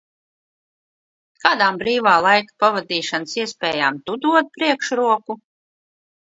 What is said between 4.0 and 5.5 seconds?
Tu dod priekšroku?